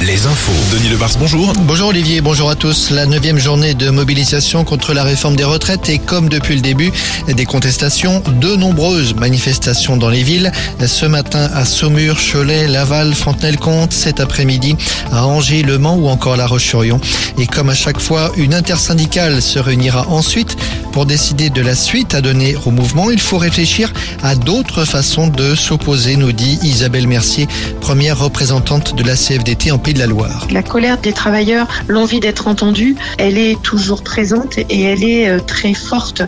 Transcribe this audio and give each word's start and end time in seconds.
les 0.00 0.26
infos. 0.26 0.52
Denis 0.72 0.96
bonjour. 1.18 1.52
Bonjour 1.60 1.88
Olivier, 1.88 2.20
bonjour 2.20 2.50
à 2.50 2.56
tous. 2.56 2.90
La 2.90 3.06
neuvième 3.06 3.38
journée 3.38 3.74
de 3.74 3.90
mobilisation 3.90 4.64
contre 4.64 4.94
la 4.94 5.04
réforme 5.04 5.36
des 5.36 5.44
retraites 5.44 5.88
et 5.88 5.98
comme 5.98 6.28
depuis 6.28 6.54
le 6.54 6.60
début 6.60 6.92
des 7.28 7.44
contestations, 7.44 8.22
de 8.40 8.56
nombreuses 8.56 9.14
manifestations 9.14 9.96
dans 9.96 10.08
les 10.08 10.22
villes. 10.22 10.50
Ce 10.84 11.06
matin 11.06 11.50
à 11.54 11.64
Saumur, 11.64 12.16
Cholet, 12.16 12.66
Laval, 12.66 13.14
Fontenay-le-Comte, 13.14 13.92
cet 13.92 14.20
après-midi 14.20 14.76
à 15.12 15.26
Angers, 15.26 15.62
Le 15.62 15.78
Mans 15.78 15.96
ou 15.96 16.08
encore 16.08 16.36
La 16.36 16.46
Roche-sur-Yon. 16.46 17.00
Et 17.38 17.46
comme 17.46 17.70
à 17.70 17.74
chaque 17.74 18.00
fois, 18.00 18.32
une 18.36 18.54
intersyndicale 18.54 19.40
se 19.40 19.58
réunira 19.58 20.08
ensuite 20.08 20.56
pour 20.92 21.06
décider 21.06 21.50
de 21.50 21.62
la 21.62 21.74
suite 21.74 22.14
à 22.14 22.20
donner 22.20 22.54
au 22.66 22.70
mouvement. 22.70 23.10
Il 23.10 23.20
faut 23.20 23.38
réfléchir 23.38 23.92
à 24.22 24.34
d'autres 24.34 24.84
façons 24.84 25.26
de 25.26 25.54
s'opposer, 25.54 26.16
nous 26.16 26.32
dit 26.32 26.58
Isabelle 26.62 27.08
Mercier, 27.08 27.48
première 27.80 28.18
représentante 28.18 28.94
de 28.94 29.02
la 29.02 29.16
CFDT 29.16 29.70
en 29.70 29.78
Pays 29.78 29.94
de 29.94 29.98
la 29.98 30.06
Loire. 30.06 30.46
La 30.50 30.62
colère 30.62 30.98
des 30.98 31.12
travailleurs, 31.12 31.66
l'envie 31.88 32.20
d'être 32.20 32.46
entendue, 32.46 32.94
elle 33.18 33.38
est 33.38 33.60
toujours 33.62 34.02
présente 34.02 34.58
et 34.58 34.82
elle 34.82 35.02
est 35.02 35.28
euh, 35.28 35.40
très 35.40 35.74
forte. 35.74 36.22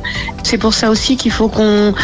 C'est 0.45 0.59
pour 0.59 0.75
ça 0.75 0.91
aussi 0.91 1.17
qu'il 1.17 1.33
faut 1.33 1.49
qu'on 1.49 1.95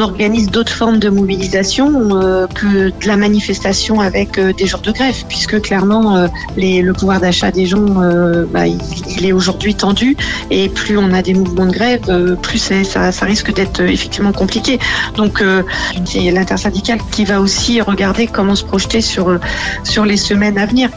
organise 0.00 0.50
d'autres 0.50 0.72
formes 0.72 0.98
de 0.98 1.10
mobilisation 1.10 2.16
euh, 2.16 2.46
que 2.48 2.88
de 2.88 3.06
la 3.06 3.16
manifestation 3.16 4.00
avec 4.00 4.38
euh, 4.38 4.52
des 4.52 4.66
jours 4.66 4.80
de 4.80 4.90
grève, 4.90 5.24
puisque 5.28 5.60
clairement 5.60 6.16
euh, 6.16 6.26
le 6.56 6.92
pouvoir 6.92 7.20
d'achat 7.20 7.50
des 7.50 7.66
gens, 7.66 8.02
euh, 8.02 8.46
bah, 8.50 8.66
il, 8.66 9.26
est 9.26 9.32
aujourd'hui 9.32 9.74
tendu 9.74 10.16
et 10.50 10.68
plus 10.68 10.96
on 10.96 11.12
a 11.12 11.22
des 11.22 11.34
mouvements 11.34 11.66
de 11.66 11.72
grève, 11.72 12.00
euh, 12.08 12.36
plus 12.36 12.58
ça, 12.58 13.26
risque 13.26 13.52
d'être 13.52 13.80
euh, 13.80 13.88
effectivement 13.88 14.32
compliqué. 14.32 14.78
Donc 15.16 15.42
euh, 15.42 15.62
c'est 16.04 16.30
l'intersyndicale 16.30 16.98
qui 17.12 17.24
va 17.24 17.40
aussi 17.40 17.80
regarder 17.80 18.26
comment 18.26 18.54
se 18.54 18.64
projeter 18.64 19.00
sur 19.00 19.28
euh, 19.28 19.38
sur 19.84 20.04
les 20.04 20.16
semaines 20.16 20.58
à 20.58 20.66
venir. 20.66 20.90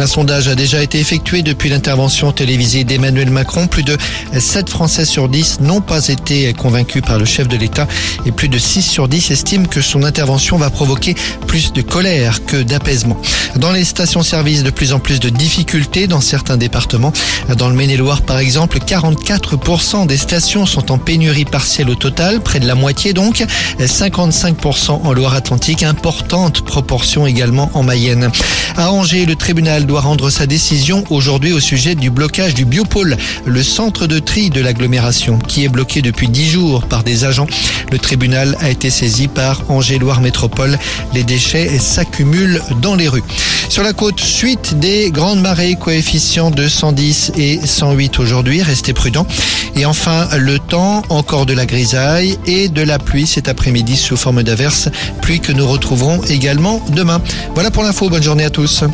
Un 0.00 0.06
sondage 0.06 0.48
a 0.48 0.54
déjà 0.54 0.82
été 0.82 0.98
effectué 0.98 1.42
depuis 1.42 1.68
l'intervention 1.68 2.32
télévisée 2.32 2.84
d'Emmanuel 2.84 3.28
Macron. 3.28 3.66
Plus 3.66 3.82
de 3.82 3.98
7 4.32 4.70
Français 4.70 5.04
sur 5.04 5.28
10 5.28 5.60
n'ont 5.60 5.82
pas 5.82 6.08
été 6.08 6.54
convaincus 6.54 7.02
par 7.02 7.18
le 7.18 7.26
chef 7.26 7.48
de 7.48 7.58
l'État 7.58 7.86
et 8.24 8.32
plus 8.32 8.48
de 8.48 8.56
6 8.56 8.80
sur 8.80 9.08
10 9.08 9.30
estiment 9.30 9.66
que 9.66 9.82
son 9.82 10.02
intervention 10.02 10.56
va 10.56 10.70
provoquer 10.70 11.14
plus 11.46 11.74
de 11.74 11.82
colère 11.82 12.46
que 12.46 12.62
d'apaisement. 12.62 13.20
Dans 13.56 13.72
les 13.72 13.84
stations-service, 13.84 14.62
de 14.62 14.70
plus 14.70 14.94
en 14.94 15.00
plus 15.00 15.20
de 15.20 15.28
difficultés 15.28 16.06
dans 16.06 16.22
certains 16.22 16.56
départements. 16.56 17.12
Dans 17.58 17.68
le 17.68 17.74
Maine-et-Loire, 17.74 18.22
par 18.22 18.38
exemple, 18.38 18.78
44% 18.78 20.06
des 20.06 20.16
stations 20.16 20.64
sont 20.64 20.92
en 20.92 20.98
pénurie 20.98 21.44
partielle 21.44 21.90
au 21.90 21.94
total, 21.94 22.40
près 22.40 22.58
de 22.58 22.66
la 22.66 22.74
moitié 22.74 23.12
donc, 23.12 23.44
55% 23.78 25.02
en 25.04 25.12
Loire-Atlantique, 25.12 25.82
importante 25.82 26.62
proportion 26.62 27.26
également 27.26 27.70
en 27.74 27.82
Mayenne. 27.82 28.30
À 28.78 28.92
Angers, 28.92 29.26
le 29.26 29.36
tribunal 29.36 29.84
doit 29.90 30.02
rendre 30.02 30.30
sa 30.30 30.46
décision 30.46 31.02
aujourd'hui 31.10 31.52
au 31.52 31.58
sujet 31.58 31.96
du 31.96 32.10
blocage 32.10 32.54
du 32.54 32.64
biopôle, 32.64 33.16
le 33.44 33.62
centre 33.64 34.06
de 34.06 34.20
tri 34.20 34.48
de 34.48 34.60
l'agglomération, 34.60 35.36
qui 35.40 35.64
est 35.64 35.68
bloqué 35.68 36.00
depuis 36.00 36.28
10 36.28 36.48
jours 36.48 36.82
par 36.84 37.02
des 37.02 37.24
agents. 37.24 37.48
Le 37.90 37.98
tribunal 37.98 38.56
a 38.60 38.70
été 38.70 38.88
saisi 38.88 39.26
par 39.26 39.68
Angers-Loire 39.68 40.20
Métropole. 40.20 40.78
Les 41.12 41.24
déchets 41.24 41.76
s'accumulent 41.80 42.62
dans 42.80 42.94
les 42.94 43.08
rues. 43.08 43.24
Sur 43.68 43.82
la 43.82 43.92
côte, 43.92 44.20
suite 44.20 44.78
des 44.78 45.10
grandes 45.10 45.40
marées, 45.40 45.74
coefficients 45.74 46.52
de 46.52 46.68
110 46.68 47.32
et 47.36 47.58
108 47.64 48.20
aujourd'hui, 48.20 48.62
restez 48.62 48.92
prudents. 48.92 49.26
Et 49.74 49.86
enfin, 49.86 50.28
le 50.38 50.60
temps, 50.60 51.02
encore 51.08 51.46
de 51.46 51.52
la 51.52 51.66
grisaille 51.66 52.38
et 52.46 52.68
de 52.68 52.82
la 52.82 53.00
pluie 53.00 53.26
cet 53.26 53.48
après-midi 53.48 53.96
sous 53.96 54.16
forme 54.16 54.44
d'averses, 54.44 54.88
pluie 55.20 55.40
que 55.40 55.50
nous 55.50 55.66
retrouverons 55.66 56.22
également 56.28 56.80
demain. 56.90 57.20
Voilà 57.54 57.72
pour 57.72 57.82
l'info, 57.82 58.08
bonne 58.08 58.22
journée 58.22 58.44
à 58.44 58.50
tous. 58.50 58.84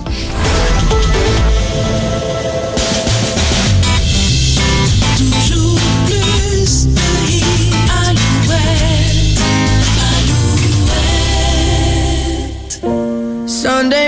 Sunday 13.76 13.96